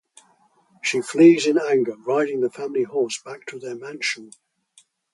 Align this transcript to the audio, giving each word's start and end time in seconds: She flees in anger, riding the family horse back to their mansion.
She 0.81 1.01
flees 1.01 1.45
in 1.45 1.59
anger, 1.59 1.93
riding 1.95 2.41
the 2.41 2.49
family 2.49 2.81
horse 2.85 3.21
back 3.21 3.45
to 3.49 3.59
their 3.59 3.75
mansion. 3.75 4.31